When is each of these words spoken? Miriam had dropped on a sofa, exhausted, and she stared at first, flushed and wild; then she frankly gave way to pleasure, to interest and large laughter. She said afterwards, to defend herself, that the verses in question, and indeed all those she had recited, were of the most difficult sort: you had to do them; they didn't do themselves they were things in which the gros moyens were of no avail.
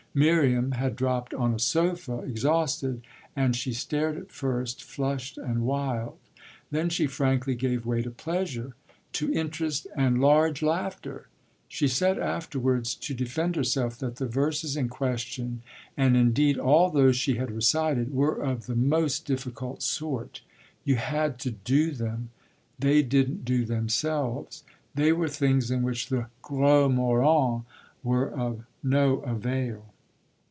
Miriam 0.13 0.73
had 0.73 0.97
dropped 0.97 1.33
on 1.33 1.53
a 1.53 1.57
sofa, 1.59 2.19
exhausted, 2.23 3.01
and 3.33 3.55
she 3.55 3.71
stared 3.71 4.17
at 4.17 4.29
first, 4.29 4.83
flushed 4.83 5.37
and 5.37 5.61
wild; 5.61 6.17
then 6.69 6.89
she 6.89 7.07
frankly 7.07 7.55
gave 7.55 7.85
way 7.85 8.01
to 8.01 8.11
pleasure, 8.11 8.75
to 9.13 9.31
interest 9.31 9.87
and 9.95 10.19
large 10.19 10.61
laughter. 10.61 11.29
She 11.69 11.87
said 11.87 12.19
afterwards, 12.19 12.93
to 12.95 13.13
defend 13.13 13.55
herself, 13.55 13.97
that 13.99 14.17
the 14.17 14.27
verses 14.27 14.75
in 14.75 14.89
question, 14.89 15.61
and 15.95 16.17
indeed 16.17 16.57
all 16.57 16.89
those 16.89 17.15
she 17.15 17.35
had 17.35 17.49
recited, 17.49 18.13
were 18.13 18.35
of 18.35 18.65
the 18.65 18.75
most 18.75 19.25
difficult 19.25 19.81
sort: 19.81 20.41
you 20.83 20.97
had 20.97 21.39
to 21.39 21.51
do 21.51 21.91
them; 21.91 22.31
they 22.77 23.01
didn't 23.01 23.45
do 23.45 23.63
themselves 23.63 24.65
they 24.93 25.13
were 25.13 25.29
things 25.29 25.71
in 25.71 25.83
which 25.83 26.09
the 26.09 26.27
gros 26.41 26.91
moyens 26.93 27.63
were 28.03 28.29
of 28.29 28.65
no 28.83 29.19
avail. 29.19 29.85